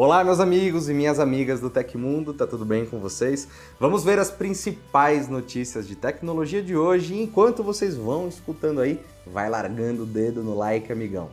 [0.00, 3.48] Olá, meus amigos e minhas amigas do Tecmundo, tá tudo bem com vocês?
[3.80, 9.04] Vamos ver as principais notícias de tecnologia de hoje e enquanto vocês vão escutando aí,
[9.26, 11.30] vai largando o dedo no like, amigão.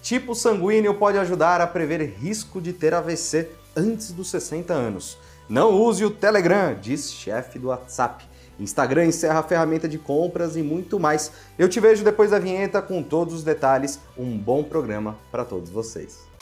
[0.00, 5.18] Tipo sanguíneo pode ajudar a prever risco de ter AVC antes dos 60 anos.
[5.48, 8.24] Não use o Telegram, diz chefe do WhatsApp.
[8.60, 11.32] Instagram encerra a ferramenta de compras e muito mais.
[11.58, 13.98] Eu te vejo depois da vinheta com todos os detalhes.
[14.16, 16.32] Um bom programa para todos vocês.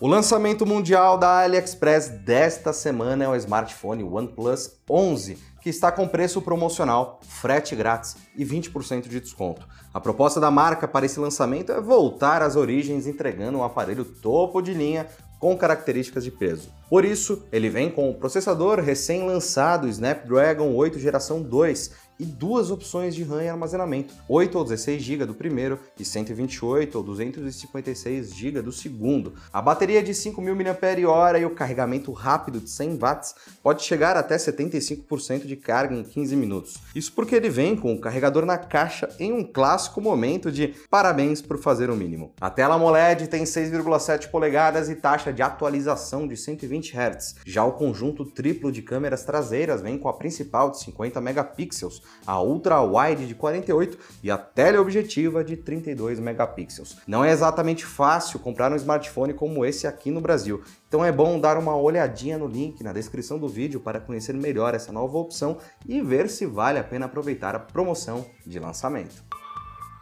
[0.00, 6.06] O lançamento mundial da AliExpress desta semana é o smartphone OnePlus 11, que está com
[6.06, 9.66] preço promocional, frete grátis e 20% de desconto.
[9.92, 14.62] A proposta da marca para esse lançamento é voltar às origens entregando um aparelho topo
[14.62, 15.08] de linha
[15.40, 16.70] com características de peso.
[16.88, 23.14] Por isso, ele vem com o processador recém-lançado Snapdragon 8 geração 2 e duas opções
[23.14, 28.62] de RAM e armazenamento, 8 ou 16 GB do primeiro e 128 ou 256 GB
[28.62, 29.34] do segundo.
[29.52, 34.36] A bateria de 5.000 mAh e o carregamento rápido de 100 watts pode chegar até
[34.36, 36.76] 75% de carga em 15 minutos.
[36.94, 41.42] Isso porque ele vem com o carregador na caixa em um clássico momento de parabéns
[41.42, 42.32] por fazer o mínimo.
[42.40, 47.36] A tela AMOLED tem 6,7 polegadas e taxa de atualização de 120 Hz.
[47.44, 52.40] Já o conjunto triplo de câmeras traseiras vem com a principal de 50 megapixels, a
[52.40, 56.98] ultra wide de 48 e a teleobjetiva de 32 megapixels.
[57.06, 61.38] Não é exatamente fácil comprar um smartphone como esse aqui no Brasil, então é bom
[61.38, 65.58] dar uma olhadinha no link na descrição do vídeo para conhecer melhor essa nova opção
[65.86, 69.35] e ver se vale a pena aproveitar a promoção de lançamento.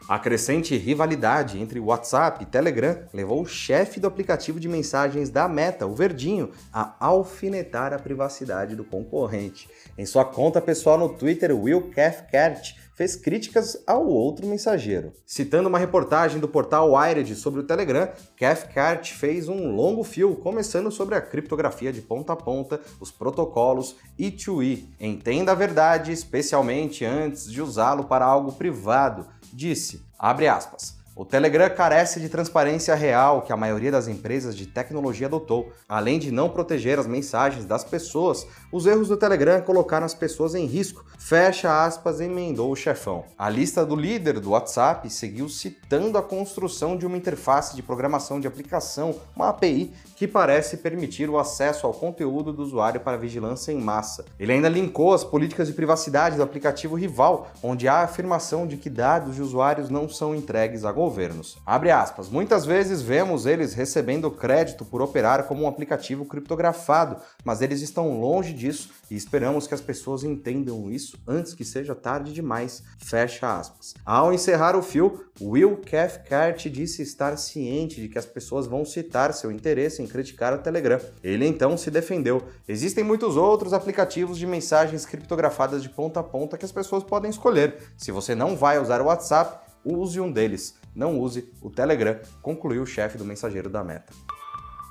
[0.07, 5.49] A crescente rivalidade entre WhatsApp e Telegram levou o chefe do aplicativo de mensagens da
[5.49, 9.67] Meta, o Verdinho, a alfinetar a privacidade do concorrente.
[9.97, 15.13] Em sua conta pessoal no Twitter, Will Cathcart fez críticas ao outro mensageiro.
[15.25, 20.91] Citando uma reportagem do portal Wired sobre o Telegram, Cathcart fez um longo fio começando
[20.91, 24.85] sobre a criptografia de ponta a ponta, os protocolos E2E.
[25.01, 31.71] Entenda a verdade, especialmente antes de usá-lo para algo privado disse, abre aspas, o Telegram
[31.71, 35.73] carece de transparência real que a maioria das empresas de tecnologia adotou.
[35.89, 40.57] Além de não proteger as mensagens das pessoas, os erros do Telegram colocaram as pessoas
[40.57, 41.05] em risco.
[41.17, 43.25] Fecha aspas, emendou o chefão.
[43.39, 48.41] A lista do líder do WhatsApp seguiu citando a construção de uma interface de programação
[48.41, 53.71] de aplicação, uma API, que parece permitir o acesso ao conteúdo do usuário para vigilância
[53.71, 54.25] em massa.
[54.39, 58.77] Ele ainda linkou as políticas de privacidade do aplicativo rival, onde há a afirmação de
[58.77, 61.59] que dados de usuários não são entregues a governos.
[61.67, 62.31] Abre aspas.
[62.31, 68.19] Muitas vezes vemos eles recebendo crédito por operar como um aplicativo criptografado, mas eles estão
[68.19, 72.83] longe disso e esperamos que as pessoas entendam isso antes que seja tarde demais.
[72.99, 73.93] Fecha aspas.
[74.03, 79.35] Ao encerrar o fio, Will Cathcart disse estar ciente de que as pessoas vão citar
[79.35, 81.01] seu interesse em criticar o Telegram.
[81.23, 82.43] Ele então se defendeu.
[82.67, 87.31] Existem muitos outros aplicativos de mensagens criptografadas de ponta a ponta que as pessoas podem
[87.31, 87.77] escolher.
[87.99, 90.75] Se você não vai usar o WhatsApp, use um deles.
[90.95, 94.13] Não use o Telegram, concluiu o chefe do mensageiro da Meta.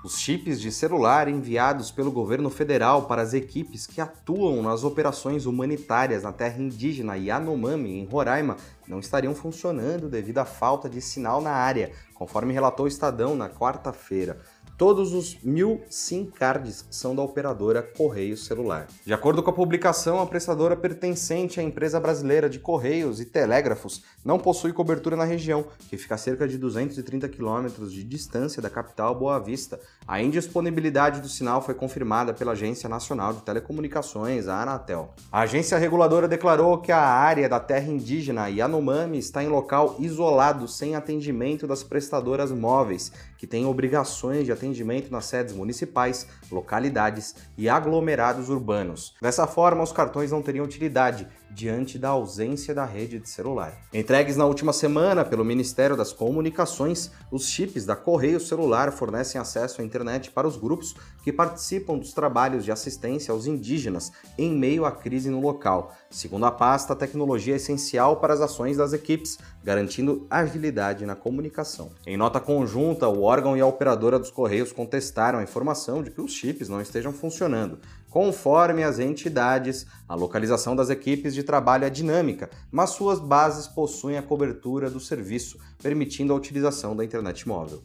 [0.03, 5.45] Os chips de celular enviados pelo governo federal para as equipes que atuam nas operações
[5.45, 11.39] humanitárias na terra indígena Yanomami, em Roraima, não estariam funcionando devido à falta de sinal
[11.39, 14.41] na área, conforme relatou o Estadão na quarta-feira.
[14.75, 18.87] Todos os mil SIM cards são da operadora Correio Celular.
[19.05, 24.03] De acordo com a publicação, a prestadora pertencente à empresa brasileira de Correios e Telégrafos
[24.25, 28.69] não possui cobertura na região, que fica a cerca de 230 quilômetros de distância da
[28.69, 29.79] capital Boa Vista.
[30.07, 35.13] A indisponibilidade do sinal foi confirmada pela Agência Nacional de Telecomunicações, a Anatel.
[35.31, 40.67] A agência reguladora declarou que a área da terra indígena Yanomami está em local isolado,
[40.67, 43.11] sem atendimento das prestadoras móveis,
[43.43, 49.15] que têm obrigações de atendimento nas sedes municipais, localidades e aglomerados urbanos.
[49.21, 53.77] Dessa forma, os cartões não teriam utilidade diante da ausência da rede de celular.
[53.93, 59.81] Entregues na última semana pelo Ministério das Comunicações, os chips da Correio Celular fornecem acesso
[59.81, 64.85] à internet para os grupos que participam dos trabalhos de assistência aos indígenas em meio
[64.85, 65.95] à crise no local.
[66.09, 71.15] Segundo a pasta, a tecnologia é essencial para as ações das equipes, garantindo agilidade na
[71.15, 71.91] comunicação.
[72.05, 76.21] Em nota conjunta, o órgão e a operadora dos Correios contestaram a informação de que
[76.21, 77.79] os chips não estejam funcionando.
[78.13, 84.19] Conforme as entidades, a localização das equipes de trabalho é dinâmica, mas suas bases possuem
[84.19, 87.81] a cobertura do serviço, permitindo a utilização da internet móvel.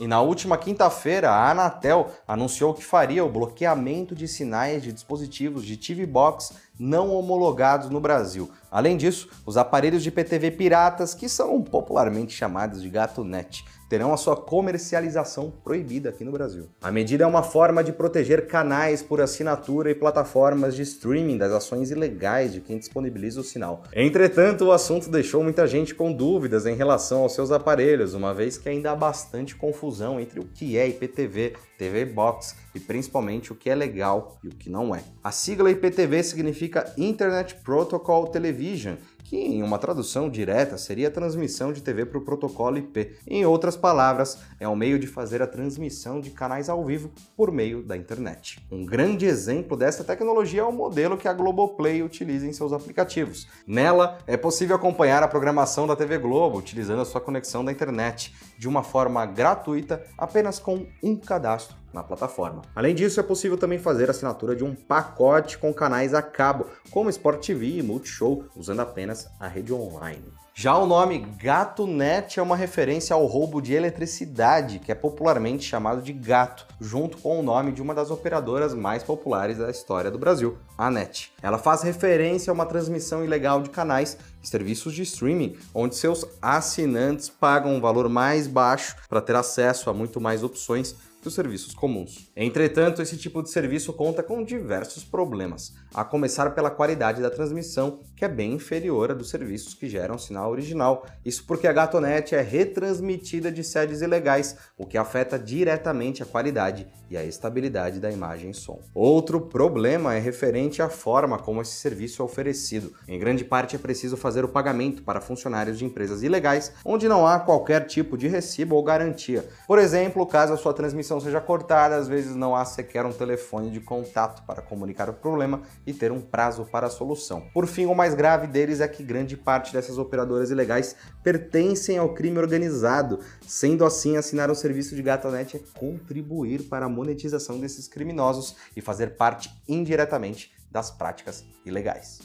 [0.00, 5.64] E na última quinta-feira, a Anatel anunciou que faria o bloqueamento de sinais de dispositivos
[5.64, 8.50] de TV Box não homologados no Brasil.
[8.70, 14.12] Além disso, os aparelhos de PTV piratas, que são popularmente chamados de gato net, terão
[14.12, 16.68] a sua comercialização proibida aqui no Brasil.
[16.82, 21.52] A medida é uma forma de proteger canais por assinatura e plataformas de streaming das
[21.52, 23.84] ações ilegais de quem disponibiliza o sinal.
[23.94, 28.58] Entretanto, o assunto deixou muita gente com dúvidas em relação aos seus aparelhos, uma vez
[28.58, 33.54] que ainda há bastante confusão entre o que é IPTV, TV Box e principalmente o
[33.54, 35.02] que é legal e o que não é.
[35.22, 36.65] A sigla IPTV significa
[36.96, 38.98] Internet Protocol Television
[39.28, 43.16] que em uma tradução direta seria a transmissão de TV para o protocolo IP.
[43.26, 47.50] Em outras palavras, é um meio de fazer a transmissão de canais ao vivo por
[47.50, 48.64] meio da internet.
[48.70, 53.48] Um grande exemplo dessa tecnologia é o modelo que a Globoplay utiliza em seus aplicativos.
[53.66, 58.32] Nela, é possível acompanhar a programação da TV Globo utilizando a sua conexão da internet
[58.56, 62.62] de uma forma gratuita, apenas com um cadastro na plataforma.
[62.74, 67.08] Além disso, é possível também fazer assinatura de um pacote com canais a cabo, como
[67.08, 70.24] Sport TV e Multishow, usando apenas a rede online.
[70.58, 76.00] Já o nome GatoNet é uma referência ao roubo de eletricidade, que é popularmente chamado
[76.00, 80.18] de gato, junto com o nome de uma das operadoras mais populares da história do
[80.18, 81.30] Brasil, a NET.
[81.42, 86.24] Ela faz referência a uma transmissão ilegal de canais e serviços de streaming, onde seus
[86.40, 90.96] assinantes pagam um valor mais baixo para ter acesso a muito mais opções
[91.26, 92.30] dos serviços comuns.
[92.36, 98.00] Entretanto, esse tipo de serviço conta com diversos problemas, a começar pela qualidade da transmissão,
[98.16, 101.06] que é bem inferior à dos serviços que geram sinal original.
[101.24, 106.86] Isso porque a Gatonet é retransmitida de sedes ilegais, o que afeta diretamente a qualidade
[107.10, 108.80] e a estabilidade da imagem e som.
[108.94, 112.92] Outro problema é referente à forma como esse serviço é oferecido.
[113.06, 117.26] Em grande parte é preciso fazer o pagamento para funcionários de empresas ilegais, onde não
[117.26, 119.46] há qualquer tipo de recibo ou garantia.
[119.66, 123.70] Por exemplo, caso a sua transmissão seja cortada, às vezes não há sequer um telefone
[123.70, 127.42] de contato para comunicar o problema e ter um prazo para a solução.
[127.52, 132.14] Por fim, o mais grave deles é que grande parte dessas operadoras ilegais pertencem ao
[132.14, 133.20] crime organizado.
[133.46, 138.80] Sendo assim, assinar um serviço de GataNet é contribuir para a monetização desses criminosos e
[138.80, 142.20] fazer parte indiretamente das práticas ilegais.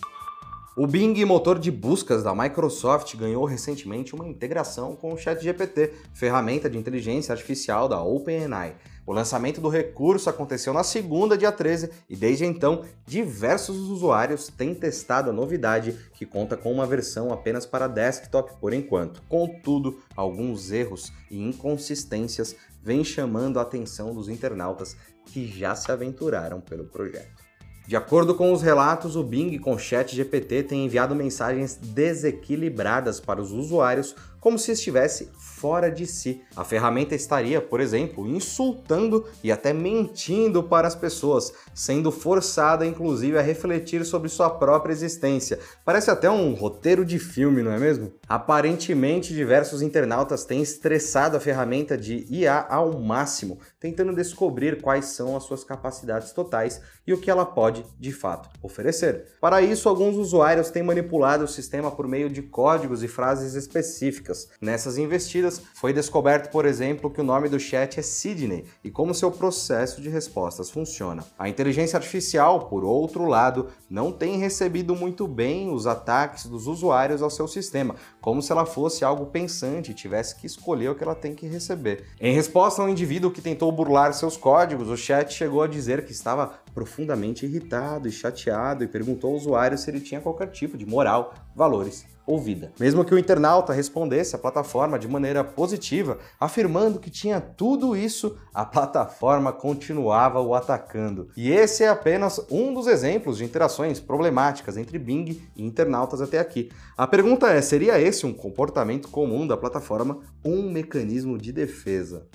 [0.75, 6.69] O Bing, motor de buscas da Microsoft, ganhou recentemente uma integração com o ChatGPT, ferramenta
[6.69, 8.75] de inteligência artificial da OpenAI.
[9.12, 14.74] O lançamento do recurso aconteceu na segunda, dia 13, e desde então, diversos usuários têm
[14.74, 19.22] testado a novidade, que conta com uma versão apenas para desktop por enquanto.
[19.27, 26.62] Contudo, alguns erros e inconsistências vêm chamando a atenção dos internautas que já se aventuraram
[26.62, 27.44] pelo projeto.
[27.86, 33.41] De acordo com os relatos, o Bing com Chat GPT tem enviado mensagens desequilibradas para
[33.41, 36.41] os usuários como se estivesse fora de si.
[36.55, 43.38] A ferramenta estaria, por exemplo, insultando e até mentindo para as pessoas, sendo forçada inclusive
[43.38, 45.60] a refletir sobre sua própria existência.
[45.86, 48.12] Parece até um roteiro de filme, não é mesmo?
[48.27, 55.38] Aparentemente, diversos internautas têm estressado a ferramenta de IA ao máximo, tentando descobrir quais são
[55.38, 59.25] as suas capacidades totais e o que ela pode, de fato, oferecer.
[59.39, 64.30] Para isso, alguns usuários têm manipulado o sistema por meio de códigos e frases específicas.
[64.59, 69.13] Nessas investidas, foi descoberto, por exemplo, que o nome do chat é Sidney e como
[69.13, 71.25] seu processo de respostas funciona.
[71.38, 77.21] A inteligência artificial, por outro lado, não tem recebido muito bem os ataques dos usuários
[77.21, 81.03] ao seu sistema, como se ela fosse algo pensante e tivesse que escolher o que
[81.03, 82.05] ela tem que receber.
[82.19, 86.05] Em resposta a um indivíduo que tentou burlar seus códigos, o chat chegou a dizer
[86.05, 90.78] que estava profundamente irritado e chateado e perguntou ao usuário se ele tinha qualquer tipo
[90.78, 92.72] de moral, valores ou vida.
[92.80, 98.38] Mesmo que o internauta respondesse à plataforma de maneira positiva, afirmando que tinha tudo isso,
[98.54, 101.30] a plataforma continuava o atacando.
[101.36, 106.40] E esse é apenas um dos exemplos de interações problemáticas entre Bing e internautas até
[106.40, 106.70] aqui.
[106.98, 112.28] A pergunta é: seria esse um comportamento comum da plataforma, um mecanismo de defesa?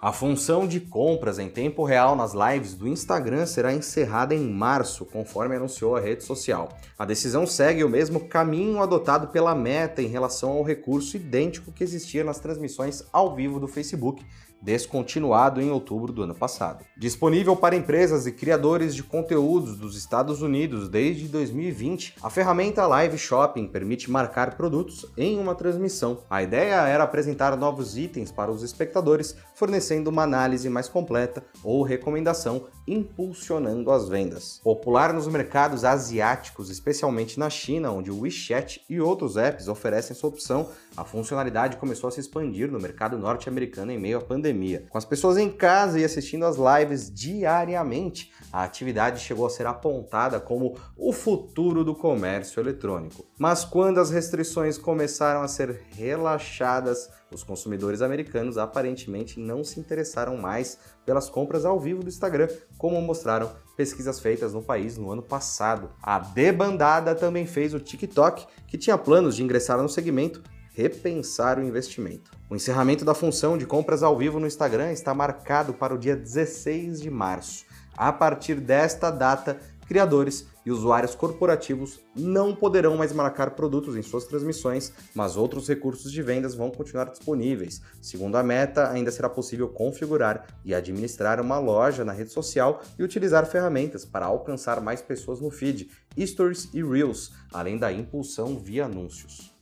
[0.00, 5.04] A função de compras em tempo real nas lives do Instagram será encerrada em março,
[5.04, 6.68] conforme anunciou a rede social.
[6.96, 11.82] A decisão segue o mesmo caminho adotado pela Meta em relação ao recurso idêntico que
[11.82, 14.24] existia nas transmissões ao vivo do Facebook,
[14.60, 16.84] descontinuado em outubro do ano passado.
[16.96, 23.18] Disponível para empresas e criadores de conteúdos dos Estados Unidos desde 2020, a ferramenta Live
[23.18, 26.18] Shopping permite marcar produtos em uma transmissão.
[26.28, 31.82] A ideia era apresentar novos itens para os espectadores, fornecendo uma análise mais completa ou
[31.82, 34.60] recomendação, impulsionando as vendas.
[34.62, 40.26] Popular nos mercados asiáticos, especialmente na China, onde o WeChat e outros apps oferecem essa
[40.26, 44.84] opção, a funcionalidade começou a se expandir no mercado norte-americano em meio à pandemia.
[44.90, 49.64] Com as pessoas em casa e assistindo as lives diariamente, a atividade chegou a ser
[49.64, 53.24] apontada como o futuro do comércio eletrônico.
[53.38, 60.36] Mas quando as restrições começaram a ser relaxadas, os consumidores americanos aparentemente não se interessaram
[60.36, 65.22] mais pelas compras ao vivo do Instagram, como mostraram pesquisas feitas no país no ano
[65.22, 65.90] passado.
[66.02, 70.42] A debandada também fez o TikTok, que tinha planos de ingressar no segmento,
[70.78, 72.30] repensar o investimento.
[72.48, 76.14] O encerramento da função de compras ao vivo no Instagram está marcado para o dia
[76.14, 77.64] 16 de março.
[77.96, 79.58] A partir desta data,
[79.88, 86.12] criadores e usuários corporativos não poderão mais marcar produtos em suas transmissões, mas outros recursos
[86.12, 87.82] de vendas vão continuar disponíveis.
[88.00, 93.02] Segundo a Meta, ainda será possível configurar e administrar uma loja na rede social e
[93.02, 95.90] utilizar ferramentas para alcançar mais pessoas no feed,
[96.24, 99.58] stories e reels, além da impulsão via anúncios.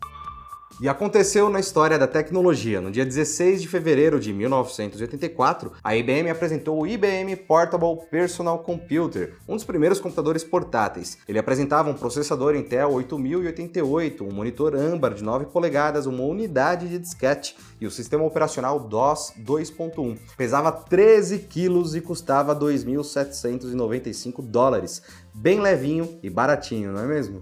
[0.79, 2.83] E aconteceu na história da tecnologia.
[2.83, 9.39] No dia 16 de fevereiro de 1984, a IBM apresentou o IBM Portable Personal Computer,
[9.49, 11.17] um dos primeiros computadores portáteis.
[11.27, 16.99] Ele apresentava um processador Intel 8088, um monitor âmbar de 9 polegadas, uma unidade de
[16.99, 20.19] disquete e o sistema operacional DOS 2.1.
[20.37, 25.01] Pesava 13 quilos e custava 2.795 dólares.
[25.33, 27.41] Bem levinho e baratinho, não é mesmo?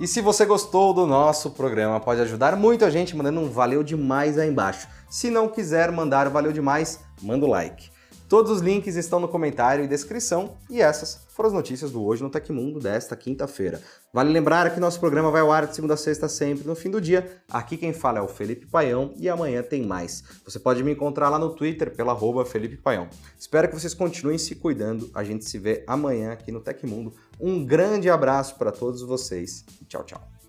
[0.00, 3.80] E se você gostou do nosso programa, pode ajudar muito a gente mandando um valeu
[3.84, 4.88] demais aí embaixo.
[5.08, 7.93] Se não quiser mandar valeu demais, manda o like.
[8.28, 12.22] Todos os links estão no comentário e descrição, e essas foram as notícias do Hoje
[12.22, 13.82] no Tecmundo desta quinta-feira.
[14.12, 16.90] Vale lembrar que nosso programa vai ao ar de segunda a sexta sempre no fim
[16.90, 17.42] do dia.
[17.50, 20.24] Aqui quem fala é o Felipe Paião e amanhã tem mais.
[20.44, 23.08] Você pode me encontrar lá no Twitter pela arroba Felipe Paião.
[23.38, 25.10] Espero que vocês continuem se cuidando.
[25.14, 27.12] A gente se vê amanhã aqui no Tecmundo.
[27.38, 30.43] Um grande abraço para todos vocês tchau, tchau.